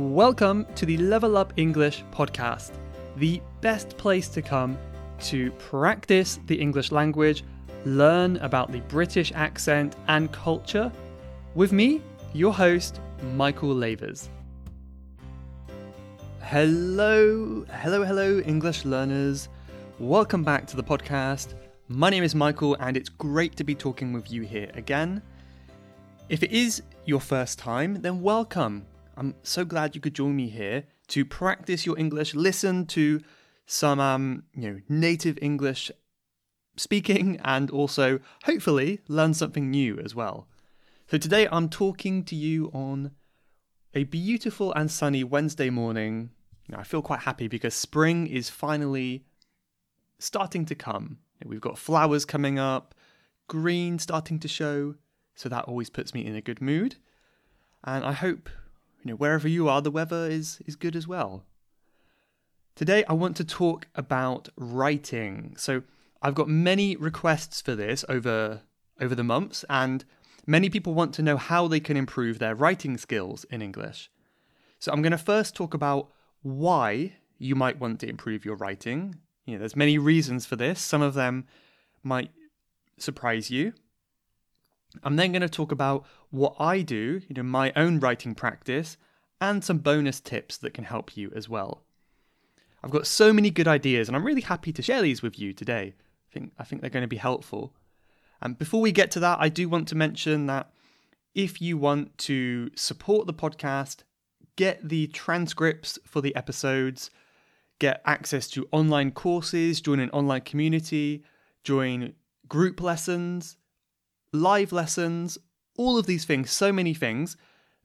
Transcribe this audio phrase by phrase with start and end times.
[0.00, 2.70] Welcome to the Level Up English podcast,
[3.16, 4.78] the best place to come
[5.24, 7.44] to practice the English language,
[7.84, 10.90] learn about the British accent and culture,
[11.54, 12.00] with me,
[12.32, 12.98] your host,
[13.34, 14.30] Michael Lavers.
[16.40, 19.50] Hello, hello, hello, English learners.
[19.98, 21.52] Welcome back to the podcast.
[21.88, 25.20] My name is Michael, and it's great to be talking with you here again.
[26.30, 28.86] If it is your first time, then welcome.
[29.16, 33.20] I'm so glad you could join me here to practice your English, listen to
[33.66, 35.90] some um, you know, native English
[36.76, 40.48] speaking, and also hopefully learn something new as well.
[41.10, 43.12] So today I'm talking to you on
[43.94, 46.30] a beautiful and sunny Wednesday morning.
[46.72, 49.24] I feel quite happy because spring is finally
[50.20, 51.18] starting to come.
[51.44, 52.94] We've got flowers coming up,
[53.48, 54.94] green starting to show,
[55.34, 56.96] so that always puts me in a good mood.
[57.82, 58.48] And I hope,
[59.02, 61.44] you know, wherever you are, the weather is, is good as well.
[62.74, 65.54] Today I want to talk about writing.
[65.56, 65.82] So
[66.22, 68.62] I've got many requests for this over
[69.00, 70.04] over the months and
[70.46, 74.10] many people want to know how they can improve their writing skills in English.
[74.78, 76.10] So I'm going to first talk about
[76.42, 79.16] why you might want to improve your writing
[79.50, 80.80] you know, there's many reasons for this.
[80.80, 81.46] Some of them
[82.04, 82.30] might
[82.98, 83.72] surprise you.
[85.02, 88.96] I'm then going to talk about what I do, you know, my own writing practice,
[89.40, 91.82] and some bonus tips that can help you as well.
[92.82, 95.52] I've got so many good ideas, and I'm really happy to share these with you
[95.52, 95.94] today.
[95.96, 97.74] I think I think they're going to be helpful.
[98.40, 100.70] And before we get to that, I do want to mention that
[101.34, 104.02] if you want to support the podcast,
[104.56, 107.10] get the transcripts for the episodes,
[107.78, 111.22] get access to online courses, join an online community,
[111.64, 112.14] join
[112.48, 113.56] group lessons,
[114.32, 115.38] live lessons,
[115.76, 117.36] all of these things, so many things,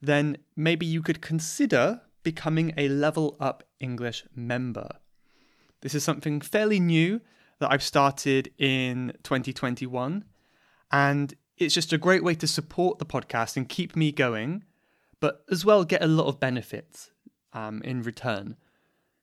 [0.02, 4.90] then maybe you could consider becoming a Level Up English member.
[5.82, 7.22] This is something fairly new
[7.60, 10.26] that I've started in 2021,
[10.92, 14.64] and it's just a great way to support the podcast and keep me going,
[15.20, 17.12] but as well get a lot of benefits
[17.54, 18.58] um, in return.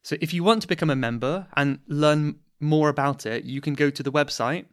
[0.02, 3.74] So if you want to become a member and learn more about it, you can
[3.74, 4.66] go to the website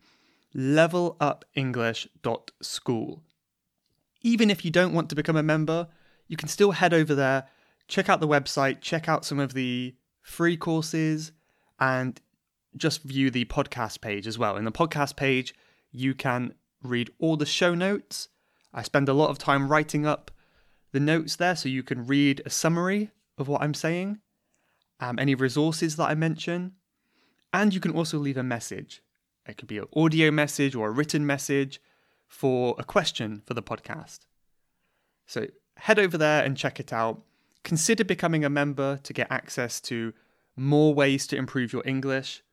[0.55, 3.23] levelupenglish.school.
[4.21, 5.87] Even if you don't want to become a member,
[6.27, 7.47] you can still head over there,
[7.87, 11.31] check out the website, check out some of the free courses,
[11.79, 12.19] and
[12.75, 14.57] just view the podcast page as well.
[14.57, 15.55] In the podcast page,
[15.91, 18.27] you can read all the show notes.
[18.73, 20.31] I spend a lot of time writing up
[20.91, 24.19] the notes there so you can read a summary of what I'm saying
[24.99, 26.73] um, any resources that I mention,
[27.53, 29.01] and you can also leave a message.
[29.49, 31.81] It could be an audio message or a written message
[32.27, 34.19] for a question for the podcast.
[35.25, 37.21] So head over there and check it out.
[37.63, 40.13] Consider becoming a member to get access to
[40.55, 42.43] more ways to improve your English,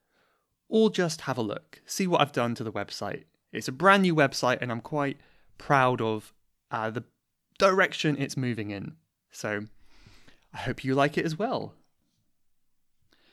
[0.68, 3.24] or just have a look, see what I've done to the website.
[3.52, 5.18] It's a brand new website, and I'm quite
[5.58, 6.32] proud of
[6.70, 7.04] uh, the
[7.58, 8.96] direction it's moving in.
[9.30, 9.66] So
[10.54, 11.74] I hope you like it as well.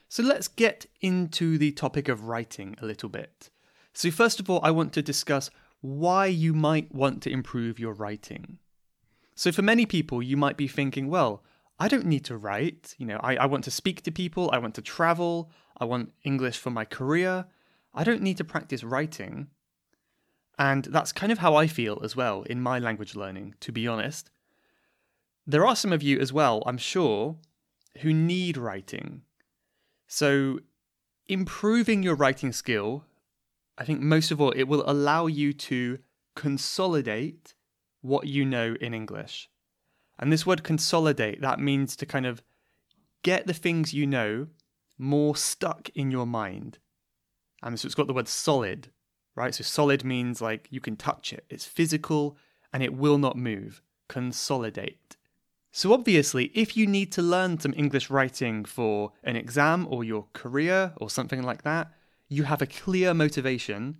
[0.09, 3.49] So let's get into the topic of writing a little bit.
[3.93, 5.49] So, first of all, I want to discuss
[5.81, 8.57] why you might want to improve your writing.
[9.35, 11.43] So, for many people, you might be thinking, well,
[11.79, 12.95] I don't need to write.
[12.97, 16.11] You know, I, I want to speak to people, I want to travel, I want
[16.23, 17.45] English for my career.
[17.93, 19.47] I don't need to practice writing.
[20.57, 23.87] And that's kind of how I feel as well in my language learning, to be
[23.87, 24.29] honest.
[25.45, 27.37] There are some of you as well, I'm sure,
[27.99, 29.23] who need writing.
[30.07, 30.59] So,
[31.27, 33.03] improving your writing skill,
[33.77, 35.99] I think most of all, it will allow you to
[36.35, 37.53] consolidate
[38.01, 39.49] what you know in English.
[40.19, 42.43] And this word consolidate, that means to kind of
[43.23, 44.47] get the things you know
[44.97, 46.77] more stuck in your mind.
[47.63, 48.89] And so it's got the word solid,
[49.35, 49.55] right?
[49.55, 52.37] So solid means like you can touch it, it's physical
[52.71, 53.81] and it will not move.
[54.07, 55.15] Consolidate.
[55.75, 60.27] So, obviously, if you need to learn some English writing for an exam or your
[60.33, 61.91] career or something like that,
[62.33, 63.97] you have a clear motivation,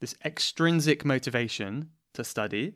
[0.00, 2.74] this extrinsic motivation to study.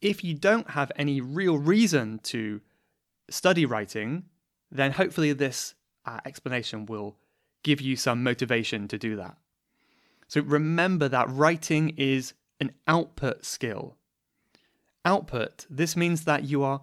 [0.00, 2.60] If you don't have any real reason to
[3.28, 4.24] study writing,
[4.70, 5.74] then hopefully this
[6.06, 7.16] uh, explanation will
[7.62, 9.36] give you some motivation to do that.
[10.28, 13.96] So remember that writing is an output skill.
[15.04, 16.82] Output, this means that you are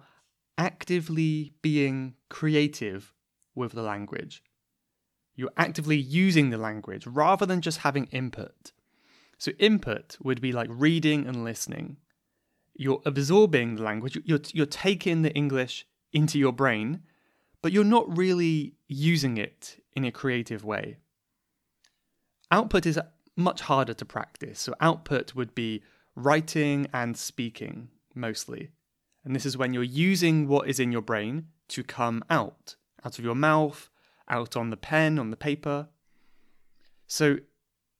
[0.58, 3.14] actively being creative
[3.54, 4.42] with the language.
[5.40, 8.72] You're actively using the language rather than just having input.
[9.38, 11.96] So, input would be like reading and listening.
[12.74, 17.04] You're absorbing the language, you're, you're taking the English into your brain,
[17.62, 20.98] but you're not really using it in a creative way.
[22.50, 23.00] Output is
[23.34, 24.60] much harder to practice.
[24.60, 25.82] So, output would be
[26.14, 28.72] writing and speaking mostly.
[29.24, 32.76] And this is when you're using what is in your brain to come out,
[33.06, 33.89] out of your mouth,
[34.30, 35.88] out on the pen, on the paper.
[37.06, 37.38] So,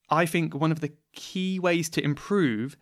[0.09, 2.77] I think one of the key ways to improve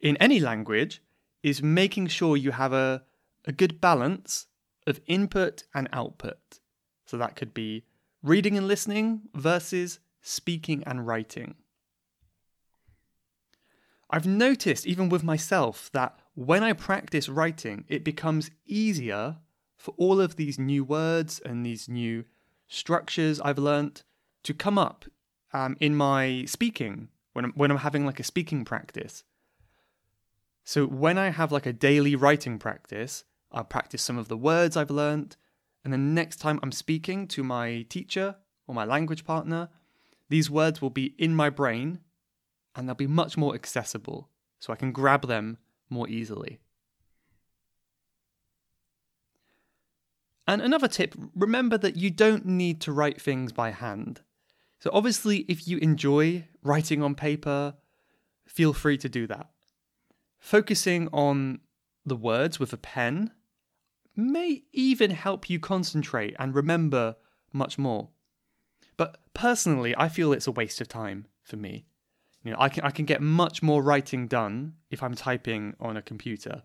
[0.00, 1.02] in any language
[1.42, 3.02] is making sure you have a,
[3.46, 4.46] a good balance
[4.86, 6.60] of input and output.
[7.06, 7.84] So, that could be
[8.22, 11.54] reading and listening versus speaking and writing.
[14.10, 19.38] I've noticed, even with myself, that when I practice writing, it becomes easier
[19.76, 22.24] for all of these new words and these new
[22.72, 24.02] structures I've learnt
[24.44, 25.04] to come up
[25.52, 29.24] um, in my speaking when I'm, when I'm having like a speaking practice.
[30.64, 34.76] So when I have like a daily writing practice, I'll practice some of the words
[34.76, 35.36] I've learnt,
[35.84, 38.36] and then next time I'm speaking to my teacher
[38.66, 39.68] or my language partner,
[40.30, 41.98] these words will be in my brain
[42.74, 44.30] and they'll be much more accessible
[44.60, 45.58] so I can grab them
[45.90, 46.60] more easily.
[50.46, 54.20] And another tip remember that you don't need to write things by hand.
[54.80, 57.74] So, obviously, if you enjoy writing on paper,
[58.46, 59.48] feel free to do that.
[60.38, 61.60] Focusing on
[62.04, 63.30] the words with a pen
[64.16, 67.16] may even help you concentrate and remember
[67.52, 68.08] much more.
[68.96, 71.86] But personally, I feel it's a waste of time for me.
[72.44, 75.96] You know, I can I can get much more writing done if I'm typing on
[75.96, 76.64] a computer.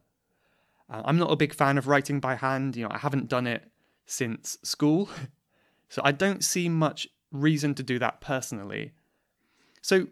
[0.90, 2.76] Uh, I'm not a big fan of writing by hand.
[2.76, 3.64] You know, I haven't done it
[4.06, 5.10] since school,
[5.90, 8.94] so I don't see much reason to do that personally.
[9.82, 10.08] So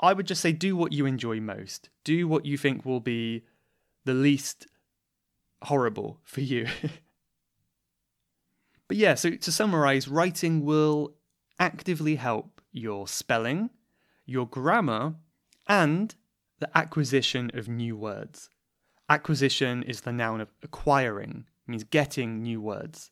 [0.00, 1.88] I would just say do what you enjoy most.
[2.04, 3.44] Do what you think will be
[4.04, 4.66] the least
[5.62, 6.66] horrible for you.
[8.88, 11.14] but yeah, so to summarize, writing will
[11.58, 13.70] actively help your spelling,
[14.26, 15.14] your grammar,
[15.68, 16.14] and
[16.58, 18.50] the acquisition of new words.
[19.12, 23.10] Acquisition is the noun of acquiring, means getting new words.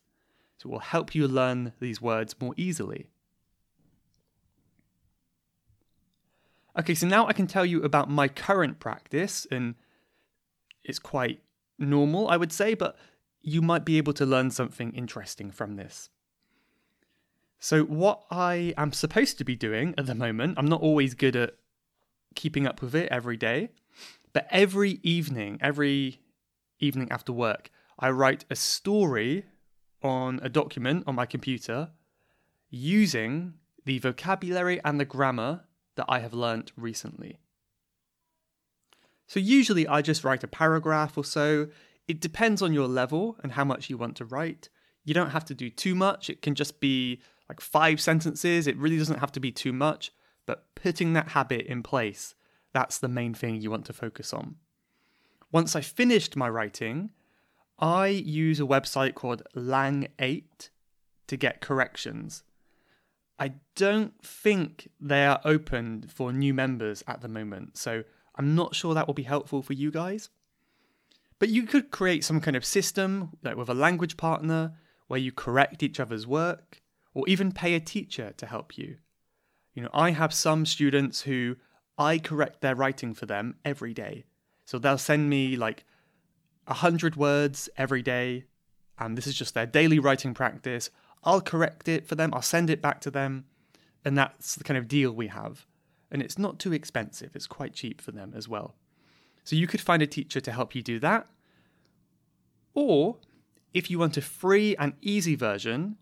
[0.57, 3.11] So it will help you learn these words more easily.
[6.79, 9.75] Okay, so now I can tell you about my current practice, and
[10.83, 11.43] it's quite
[11.77, 12.97] normal, I would say, but
[13.43, 16.09] you might be able to learn something interesting from this.
[17.59, 21.35] So, what I am supposed to be doing at the moment, I'm not always good
[21.35, 21.57] at
[22.33, 23.69] keeping up with it every day,
[24.33, 26.21] but every evening, every
[26.79, 27.69] evening after work,
[27.99, 29.45] I write a story
[30.01, 31.91] on a document on my computer
[32.69, 33.53] using
[33.85, 37.37] the vocabulary and the grammar that I have learnt recently.
[39.27, 41.67] So, usually I just write a paragraph or so.
[42.07, 44.69] It depends on your level and how much you want to write.
[45.03, 48.65] You don't have to do too much, it can just be like five sentences.
[48.65, 50.11] It really doesn't have to be too much,
[50.45, 52.33] but putting that habit in place,
[52.73, 54.55] that's the main thing you want to focus on.
[55.51, 57.11] Once I finished my writing,
[57.79, 60.69] I use a website called Lang8
[61.27, 62.43] to get corrections.
[63.39, 68.03] I don't think they are open for new members at the moment, so
[68.35, 70.29] I'm not sure that will be helpful for you guys.
[71.39, 74.73] But you could create some kind of system, like with a language partner,
[75.07, 76.81] where you correct each other's work
[77.13, 78.97] or even pay a teacher to help you.
[79.73, 81.55] You know, I have some students who
[82.01, 84.25] I correct their writing for them every day.
[84.65, 85.85] So they'll send me like
[86.67, 88.45] a hundred words every day,
[88.97, 90.89] and this is just their daily writing practice.
[91.23, 93.45] I'll correct it for them, I'll send it back to them,
[94.03, 95.67] and that's the kind of deal we have.
[96.09, 98.75] And it's not too expensive, it's quite cheap for them as well.
[99.43, 101.27] So you could find a teacher to help you do that.
[102.73, 103.17] Or
[103.73, 105.97] if you want a free and easy version,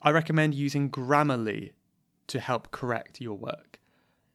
[0.00, 1.72] I recommend using Grammarly
[2.28, 3.78] to help correct your work.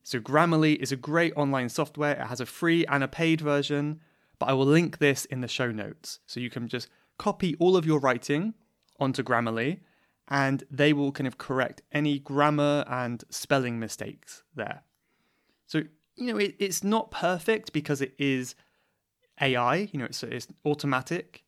[0.08, 2.14] So, Grammarly is a great online software.
[2.14, 4.00] It has a free and a paid version,
[4.40, 6.20] but I will link this in the show notes.
[6.26, 6.88] So, you can just
[7.18, 8.54] copy all of your writing
[9.02, 9.82] onto Grammarly
[10.30, 14.84] and they will kind of correct any grammar and spelling mistakes there.
[15.66, 15.84] So,
[16.16, 18.56] you know, it, it's not perfect because it is
[19.42, 21.44] AI, you know, it's, it's automatic,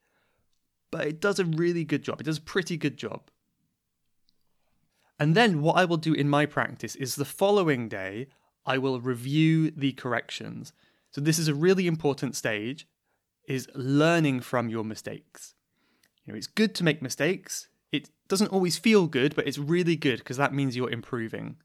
[0.92, 2.20] but it does a really good job.
[2.20, 3.32] It does a pretty good job.
[5.18, 8.28] And then what I will do in my practice is the following day,
[8.66, 10.74] I will review the corrections.
[11.12, 12.88] So this is a really important stage
[13.48, 15.56] is learning from your mistakes.
[16.24, 17.68] You know, it's good to make mistakes.
[17.92, 21.58] It doesn't always feel good, but it's really good because that means you're improving.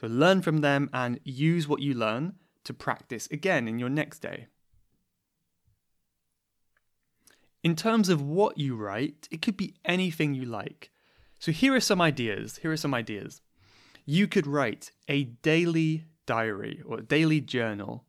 [0.00, 4.18] So learn from them and use what you learn to practice again in your next
[4.18, 4.46] day.
[7.62, 10.90] In terms of what you write, it could be anything you like.
[11.38, 12.58] So here are some ideas.
[12.58, 13.40] Here are some ideas.
[14.04, 18.04] You could write a daily diary or daily journal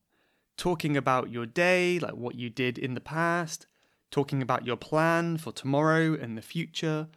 [0.57, 3.65] talking about your day, like what you did in the past,
[4.11, 7.07] talking about your plan for tomorrow and the future.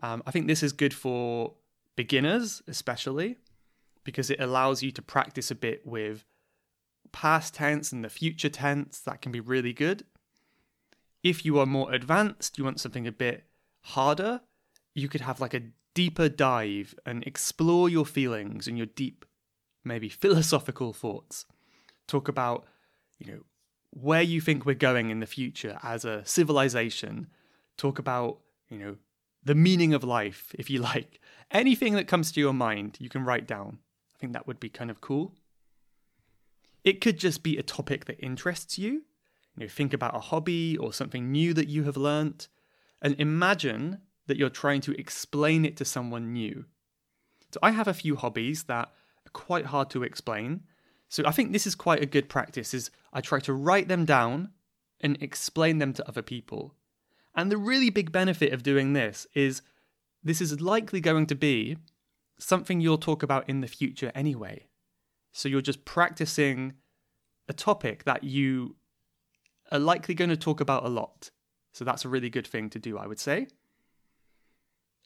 [0.00, 1.54] Um, I think this is good for
[1.96, 3.38] beginners, especially
[4.04, 6.24] because it allows you to practice a bit with
[7.10, 9.00] past tense and the future tense.
[9.00, 10.04] That can be really good.
[11.24, 13.44] If you are more advanced, you want something a bit
[13.80, 14.42] harder,
[14.94, 15.62] you could have like a
[15.94, 19.24] deeper dive and explore your feelings and your deep,
[19.86, 21.46] maybe philosophical thoughts.
[22.06, 22.66] Talk about,
[23.18, 23.38] you know,
[23.90, 27.28] where you think we're going in the future as a civilization.
[27.76, 28.38] Talk about,
[28.68, 28.96] you know,
[29.44, 31.20] the meaning of life, if you like.
[31.50, 33.78] Anything that comes to your mind, you can write down.
[34.14, 35.34] I think that would be kind of cool.
[36.84, 39.04] It could just be a topic that interests you.
[39.56, 42.48] You know, think about a hobby or something new that you have learnt,
[43.00, 46.66] and imagine that you're trying to explain it to someone new.
[47.52, 48.92] So I have a few hobbies that
[49.36, 50.62] quite hard to explain.
[51.10, 54.06] So I think this is quite a good practice is I try to write them
[54.06, 54.50] down
[55.02, 56.74] and explain them to other people.
[57.34, 59.60] And the really big benefit of doing this is
[60.24, 61.76] this is likely going to be
[62.38, 64.68] something you'll talk about in the future anyway.
[65.32, 66.72] So you're just practicing
[67.46, 68.76] a topic that you
[69.70, 71.30] are likely going to talk about a lot.
[71.74, 73.48] So that's a really good thing to do, I would say.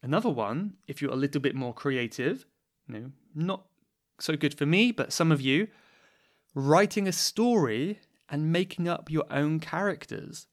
[0.05, 2.47] Another one, if you're a little bit more creative,
[2.87, 3.70] you know, not
[4.23, 5.69] so good for me, but some of you,
[6.55, 10.47] writing a story and making up your own characters.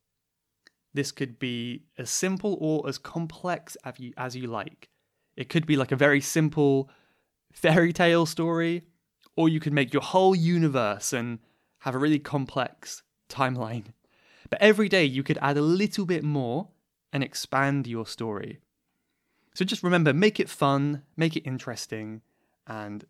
[0.94, 4.90] This could be as simple or as complex as you, as you like.
[5.36, 6.90] It could be like a very simple
[7.52, 8.84] fairy tale story,
[9.36, 11.40] or you could make your whole universe and
[11.80, 13.94] have a really complex timeline.
[14.50, 16.70] But every day you could add a little bit more
[17.14, 18.60] and expand your story.
[19.54, 22.22] So just remember, make it fun, make it interesting,
[22.66, 23.06] and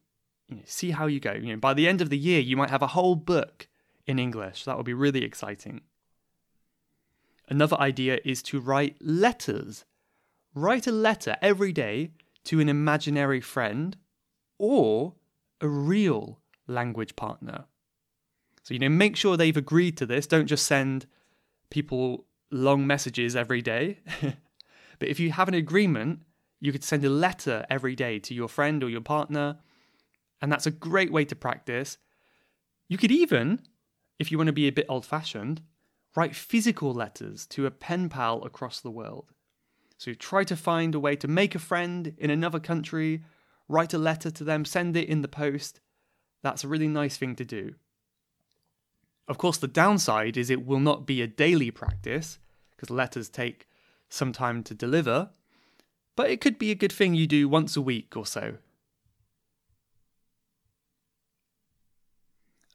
[0.66, 1.34] see how you go.
[1.34, 3.68] You know, by the end of the year, you might have a whole book
[4.06, 4.64] in English.
[4.64, 5.82] That would be really exciting.
[7.50, 9.86] Another idea is to write letters.
[10.54, 12.12] Write a letter every day
[12.46, 13.98] to an imaginary friend
[14.58, 15.16] or
[15.62, 17.66] a real language partner.
[18.64, 20.28] So, you know, make sure they've agreed to this.
[20.28, 21.06] Don't just send
[21.70, 24.00] people long messages every day.
[25.00, 26.22] but if you have an agreement,
[26.60, 29.60] you could send a letter every day to your friend or your partner,
[30.42, 31.98] and that's a great way to practice.
[32.88, 33.62] You could even,
[34.20, 35.62] if you want to be a bit old fashioned,
[36.16, 39.32] write physical letters to a pen pal across the world.
[39.98, 43.24] So try to find a way to make a friend in another country,
[43.68, 45.80] write a letter to them, send it in the post.
[46.44, 47.76] That's a really nice thing to do.
[49.28, 52.40] Of course, the downside is it will not be a daily practice
[52.76, 53.68] because letters take
[54.10, 55.32] some time to deliver,
[56.16, 58.58] but it could be a good thing you do once a week or so.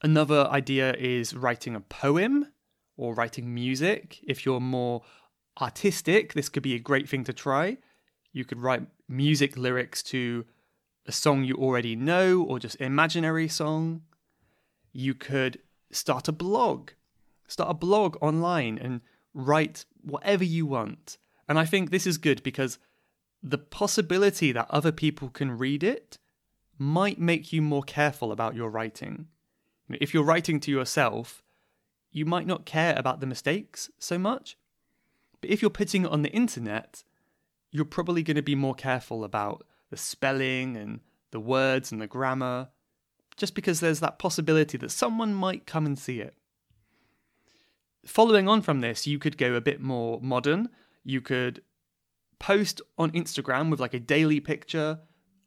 [0.02, 2.48] Another idea is writing a poem
[2.96, 4.18] or writing music.
[4.26, 5.02] If you're more
[5.60, 7.78] artistic, this could be a great thing to try.
[8.32, 10.44] You could write music lyrics to
[11.06, 14.02] a song you already know or just imaginary song.
[14.92, 15.60] You could
[15.92, 16.90] start a blog.
[17.46, 19.02] Start a blog online and
[19.34, 21.18] write whatever you want.
[21.48, 22.78] And I think this is good because
[23.40, 26.18] the possibility that other people can read it
[26.76, 29.28] might make you more careful about your writing.
[30.00, 31.42] If you're writing to yourself,
[32.10, 34.56] you might not care about the mistakes so much.
[35.40, 37.04] But if you're putting it on the internet,
[37.70, 42.06] you're probably going to be more careful about the spelling and the words and the
[42.06, 42.68] grammar,
[43.36, 46.34] just because there's that possibility that someone might come and see it.
[48.04, 50.68] Following on from this, you could go a bit more modern.
[51.04, 51.62] You could
[52.38, 55.00] post on Instagram with like a daily picture.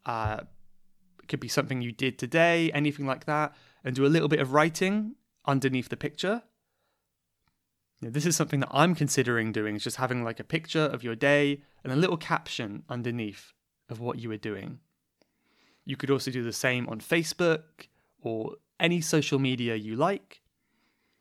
[0.05, 0.39] Uh,
[1.21, 3.53] it could be something you did today, anything like that,
[3.85, 5.15] and do a little bit of writing
[5.45, 6.41] underneath the picture.
[8.01, 11.15] This is something that I'm considering doing, is just having like a picture of your
[11.15, 13.53] day and a little caption underneath
[13.87, 14.79] of what you were doing.
[15.85, 17.87] You could also do the same on Facebook
[18.21, 20.41] or any social media you like.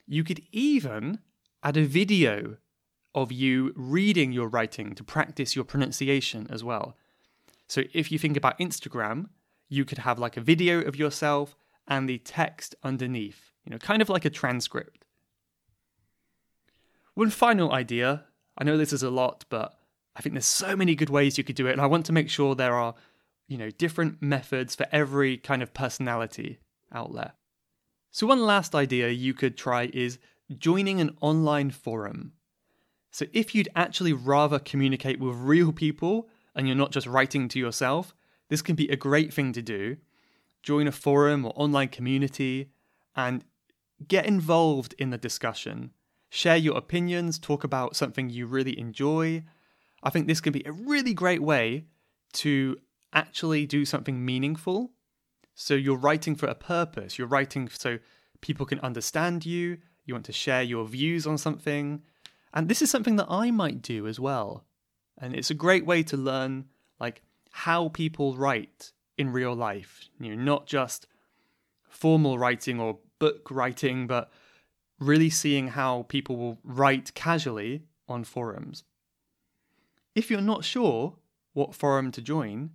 [0.06, 1.20] You could even
[1.62, 2.56] add a video
[3.14, 6.96] of you reading your writing to practice your pronunciation as well.
[7.68, 9.28] So if you think about Instagram,
[9.68, 14.02] you could have like a video of yourself and the text underneath, you know, kind
[14.02, 15.04] of like a transcript.
[17.14, 18.24] One final idea
[18.56, 19.74] I know this is a lot, but
[20.14, 22.12] I think there's so many good ways you could do it, and I want to
[22.12, 22.94] make sure there are,
[23.48, 26.60] you know, different methods for every kind of personality
[26.92, 27.32] out there.
[28.12, 30.18] So, one last idea you could try is
[30.56, 32.32] joining an online forum.
[33.10, 37.60] So if you'd actually rather communicate with real people and you're not just writing to
[37.60, 38.12] yourself,
[38.48, 39.98] this can be a great thing to do.
[40.64, 42.70] Join a forum or online community
[43.14, 43.44] and
[44.08, 45.90] get involved in the discussion.
[46.30, 49.44] Share your opinions, talk about something you really enjoy.
[50.02, 51.84] I think this can be a really great way
[52.44, 52.78] to
[53.12, 54.92] actually do something meaningful.
[55.54, 57.18] So you're writing for a purpose.
[57.18, 57.98] You're writing so
[58.40, 59.76] people can understand you.
[60.06, 62.02] You want to share your views on something.
[62.54, 64.64] And this is something that I might do as well.
[65.18, 70.08] And it's a great way to learn like how people write in real life.
[70.20, 71.06] You know, not just
[71.88, 74.30] formal writing or book writing, but
[74.98, 78.84] really seeing how people will write casually on forums.
[80.14, 81.16] If you're not sure
[81.52, 82.70] what forum to join,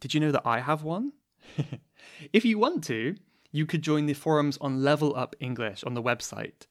[0.00, 1.12] did you know that I have one?
[2.32, 3.16] if you want to,
[3.52, 6.66] you could join the forums on Level Up English on the website.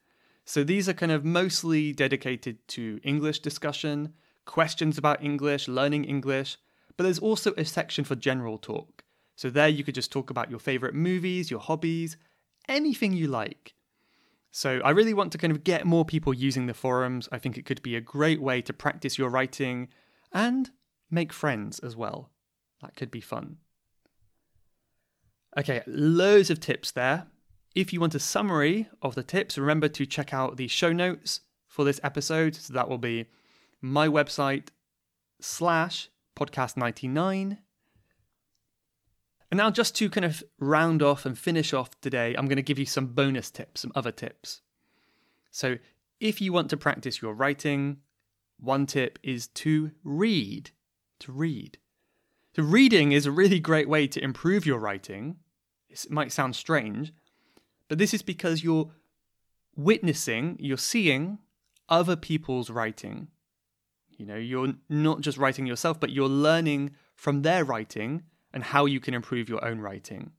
[0.46, 4.13] So these are kind of mostly dedicated to English discussion,
[4.46, 6.58] questions about English, learning English,
[6.97, 9.03] but there's also a section for general talk.
[9.35, 12.17] So there you could just talk about your favorite movies, your hobbies,
[12.67, 13.73] anything you like.
[14.51, 17.27] So I really want to kind of get more people using the forums.
[17.31, 19.89] I think it could be a great way to practice your writing
[20.31, 20.69] and
[21.09, 22.29] make friends as well.
[22.81, 23.57] That could be fun.
[25.57, 27.27] Okay, loads of tips there.
[27.73, 31.41] If you want a summary of the tips, remember to check out the show notes
[31.67, 32.55] for this episode.
[32.55, 33.25] So that will be
[33.81, 34.67] my website
[35.41, 37.57] slash podcast 99.
[39.51, 42.63] And now, just to kind of round off and finish off today, I'm going to
[42.63, 44.61] give you some bonus tips, some other tips.
[45.51, 45.77] So,
[46.19, 47.97] if you want to practice your writing,
[48.59, 50.71] one tip is to read.
[51.19, 51.77] To read.
[52.55, 55.35] So, reading is a really great way to improve your writing.
[55.87, 57.13] It might sound strange,
[57.87, 58.91] but this is because you're
[59.75, 61.37] witnessing, you're seeing
[61.89, 63.27] other people's writing.
[64.17, 68.23] You know, you're not just writing yourself, but you're learning from their writing
[68.53, 70.31] and how you can improve your own writing.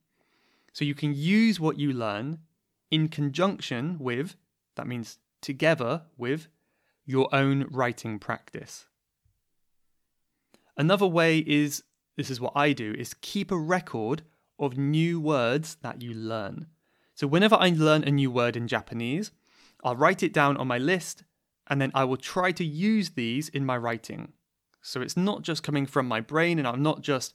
[0.73, 2.39] So you can use what you learn
[2.91, 4.37] in conjunction with,
[4.77, 6.49] that means together with,
[7.07, 8.87] your own writing practice.
[10.77, 11.83] Another way is
[12.17, 14.23] this is what I do, is keep a record
[14.59, 16.67] of new words that you learn.
[17.15, 19.31] So whenever I learn a new word in Japanese,
[19.83, 21.25] I'll write it down on my list
[21.67, 24.33] and then I will try to use these in my writing.
[24.83, 27.35] So it's not just coming from my brain and I'm not just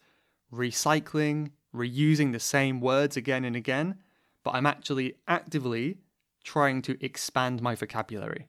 [0.54, 3.96] recycling, reusing the same words again and again,
[4.44, 5.98] but I'm actually actively
[6.44, 8.48] trying to expand my vocabulary.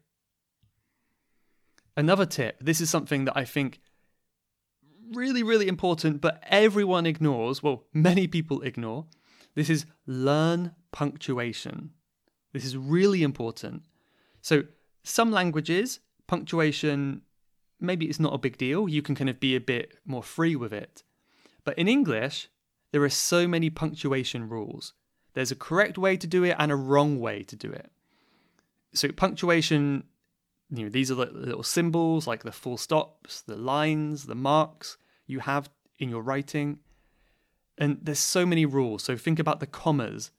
[1.96, 3.80] Another tip this is something that I think
[5.12, 7.62] really, really important, but everyone ignores.
[7.62, 9.06] Well, many people ignore.
[9.54, 11.90] This is learn punctuation.
[12.52, 13.82] This is really important.
[14.40, 14.64] So,
[15.02, 17.22] some languages, punctuation,
[17.80, 18.88] maybe it's not a big deal.
[18.88, 21.02] You can kind of be a bit more free with it.
[21.64, 22.48] But in English,
[22.92, 24.94] there are so many punctuation rules.
[25.34, 27.90] There's a correct way to do it and a wrong way to do it.
[28.92, 30.04] So, punctuation,
[30.70, 34.96] you know, these are the little symbols like the full stops, the lines, the marks
[35.26, 36.80] you have in your writing.
[37.78, 39.04] And there's so many rules.
[39.04, 40.32] So think about the commas.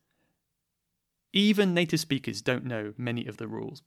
[1.34, 3.82] Even native speakers don't know many of the rules.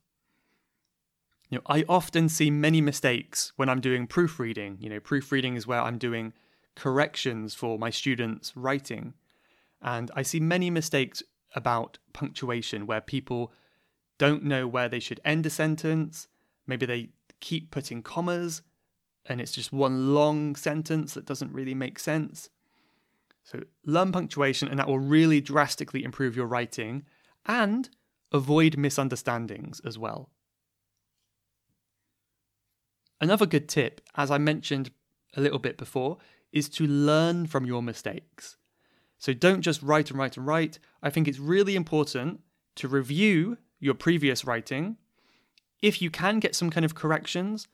[1.49, 4.77] You know, I often see many mistakes when I'm doing proofreading.
[4.79, 6.33] You know, proofreading is where I'm doing
[6.75, 9.13] corrections for my students' writing.
[9.81, 11.21] And I see many mistakes
[11.55, 13.53] about punctuation where people
[14.17, 16.27] don't know where they should end a sentence.
[16.65, 18.61] Maybe they keep putting commas
[19.27, 22.49] and it's just one long sentence that doesn't really make sense.
[23.43, 27.05] So learn punctuation, and that will really drastically improve your writing
[27.45, 27.89] and
[28.31, 30.29] avoid misunderstandings as well.
[33.25, 34.91] Another good tip, as I mentioned
[35.35, 36.19] a little bit before,
[36.51, 38.55] is to learn from your mistakes.
[39.17, 40.77] So don't just write and write and write.
[41.01, 42.41] I think it's really important
[42.75, 44.97] to review your previous writing.
[45.81, 47.67] If you can get some kind of corrections,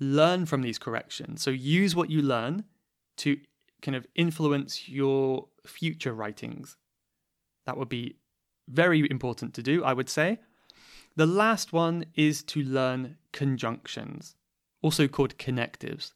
[0.00, 1.42] learn from these corrections.
[1.42, 2.64] So use what you learn
[3.18, 3.36] to
[3.82, 6.78] kind of influence your future writings.
[7.66, 8.16] That would be
[8.68, 10.38] very important to do, I would say.
[11.14, 14.36] The last one is to learn conjunctions,
[14.84, 16.12] also called connectives.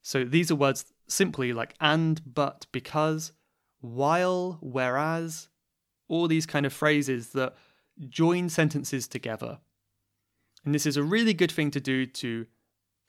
[0.00, 3.32] So these are words simply like and, but, because,
[3.80, 5.50] while, whereas,
[6.08, 7.54] all these kind of phrases that
[8.08, 9.58] join sentences together.
[10.64, 12.46] And this is a really good thing to do to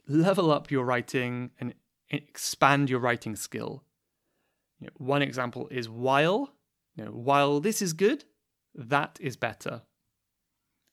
[0.10, 1.74] level up your writing and
[2.10, 3.82] expand your writing skill.
[4.80, 6.54] You know, one example is while.
[6.98, 8.26] You know, while this is good,
[8.74, 9.84] that is better.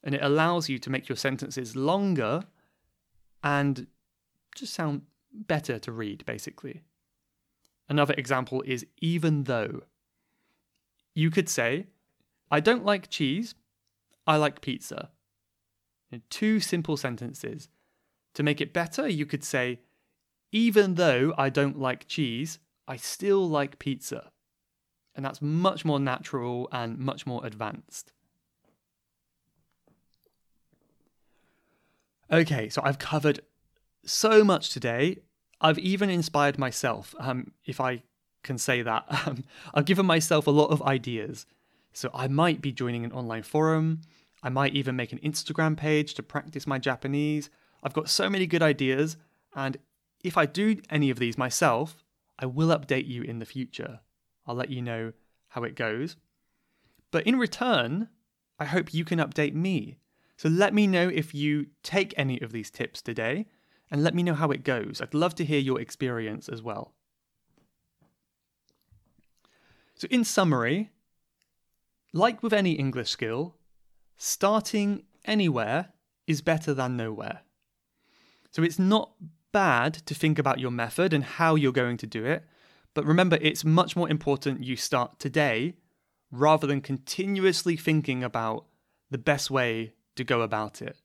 [0.04, 2.44] And it allows you to make your sentences longer
[3.42, 3.86] and
[4.54, 5.02] just sound
[5.32, 6.82] better to read, basically.
[7.88, 9.82] Another example is even though.
[11.14, 11.86] You could say,
[12.50, 13.54] I don't like cheese,
[14.26, 15.10] I like pizza.
[16.10, 17.68] In two simple sentences.
[18.34, 19.80] To make it better, you could say,
[20.52, 24.30] even though I don't like cheese, I still like pizza.
[25.14, 28.12] And that's much more natural and much more advanced.
[32.32, 33.40] Okay, so I've covered
[34.06, 35.18] so much today.
[35.60, 38.02] I've even inspired myself, um, if I
[38.42, 39.04] can say that.
[39.26, 41.46] Um, I've given myself a lot of ideas.
[41.92, 44.00] So I might be joining an online forum.
[44.42, 47.50] I might even make an Instagram page to practice my Japanese.
[47.82, 49.16] I've got so many good ideas,
[49.54, 49.76] and
[50.24, 52.02] if I do any of these myself,
[52.38, 54.00] I will update you in the future.
[54.46, 55.12] I'll let you know
[55.48, 56.16] how it goes.
[57.10, 58.08] But in return,
[58.58, 59.98] I hope you can update me.
[60.42, 63.46] So let me know if you take any of these tips today
[63.92, 65.00] and let me know how it goes.
[65.00, 66.94] I'd love to hear your experience as well.
[69.94, 70.90] So, in summary,
[72.12, 73.54] like with any English skill,
[74.16, 75.90] starting anywhere
[76.26, 77.42] is better than nowhere.
[78.50, 79.12] So, it's not
[79.52, 82.44] bad to think about your method and how you're going to do it,
[82.94, 85.76] but remember, it's much more important you start today
[86.32, 88.66] rather than continuously thinking about
[89.08, 90.96] the best way to go about it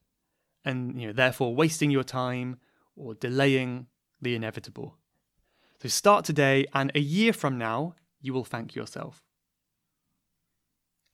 [0.65, 2.59] and you know therefore wasting your time
[2.95, 3.87] or delaying
[4.21, 4.97] the inevitable.
[5.81, 9.23] So start today, and a year from now, you will thank yourself.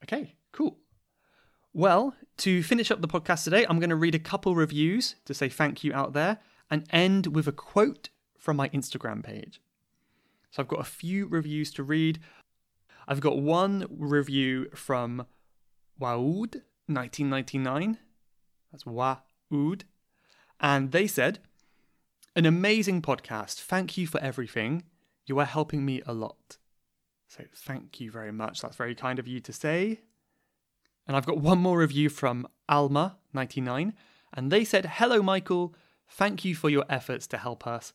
[0.04, 0.80] Okay, cool.
[1.74, 5.34] Well, to finish up the podcast today, I'm going to read a couple reviews to
[5.34, 6.40] say thank you out there
[6.72, 9.62] and end with a quote from my Instagram page.
[10.52, 12.20] So I've got a few reviews to read.
[13.08, 15.26] I've got one review from
[16.00, 17.98] Waoud, 1999.
[18.72, 19.86] That's Waoud.
[20.60, 21.40] And they said,
[22.36, 23.62] an amazing podcast.
[23.62, 24.84] Thank you for everything.
[25.26, 26.58] You are helping me a lot.
[27.28, 28.62] So thank you very much.
[28.62, 30.02] That's very kind of you to say.
[31.08, 33.94] And I've got one more review from Alma99,
[34.34, 35.76] and they said, Hello, Michael.
[36.10, 37.94] Thank you for your efforts to help us.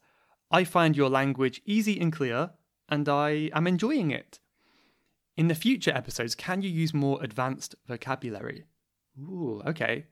[0.51, 2.51] I find your language easy and clear,
[2.89, 4.41] and I am enjoying it.
[5.37, 8.65] In the future episodes, can you use more advanced vocabulary?
[9.21, 10.07] Ooh, okay.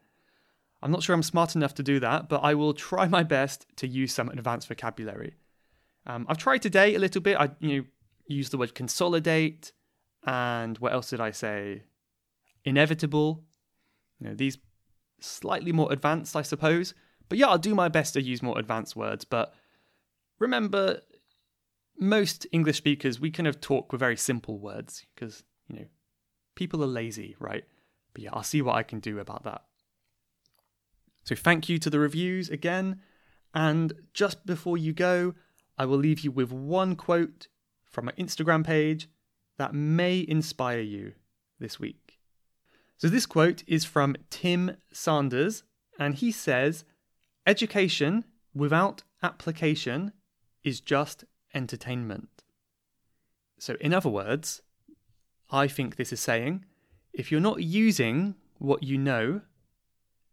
[0.82, 3.66] I'm not sure I'm smart enough to do that, but I will try my best
[3.76, 5.34] to use some advanced vocabulary.
[6.06, 7.36] Um, I've tried today a little bit.
[7.36, 7.84] I you know
[8.28, 9.72] use the word consolidate,
[10.24, 11.84] and what else did I say?
[12.64, 13.44] Inevitable.
[14.20, 14.58] You know these
[15.20, 16.94] slightly more advanced, I suppose.
[17.28, 19.24] But yeah, I'll do my best to use more advanced words.
[19.24, 19.54] But
[20.38, 21.00] remember,
[21.98, 25.86] most English speakers we kind of talk with very simple words because you know
[26.54, 27.64] people are lazy, right?
[28.16, 29.60] But yeah, I'll see what I can do about that.
[31.24, 33.02] So thank you to the reviews again.
[33.52, 35.34] And just before you go,
[35.76, 37.48] I will leave you with one quote
[37.84, 39.10] from my Instagram page
[39.58, 41.12] that may inspire you
[41.60, 42.18] this week.
[42.96, 45.62] So this quote is from Tim Sanders,
[45.98, 46.86] and he says,
[47.46, 48.24] Education
[48.54, 50.12] without application
[50.64, 52.44] is just entertainment.
[53.58, 54.62] So, in other words,
[55.50, 56.64] I think this is saying
[57.16, 59.40] if you're not using what you know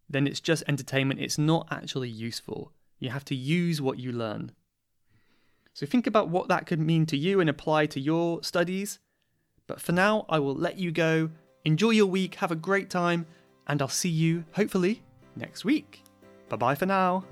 [0.09, 1.19] then it's just entertainment.
[1.19, 2.71] It's not actually useful.
[2.99, 4.51] You have to use what you learn.
[5.73, 8.99] So think about what that could mean to you and apply to your studies.
[9.65, 11.31] But for now, I will let you go.
[11.65, 13.25] Enjoy your week, have a great time,
[13.67, 15.01] and I'll see you, hopefully,
[15.35, 16.03] next week.
[16.49, 17.23] Bye bye for now.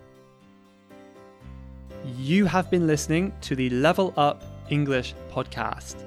[2.18, 6.04] You have been listening to the Level Up English podcast.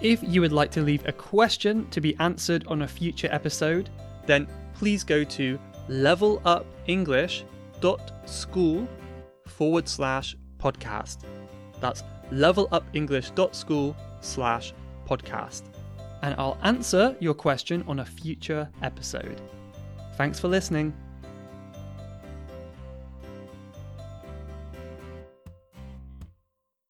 [0.00, 3.90] If you would like to leave a question to be answered on a future episode,
[4.26, 8.88] then please go to levelupenglish.school
[9.46, 11.18] forward slash podcast.
[11.80, 14.74] That's levelupenglish.school slash
[15.06, 15.62] podcast.
[16.22, 19.40] And I'll answer your question on a future episode.
[20.16, 20.92] Thanks for listening.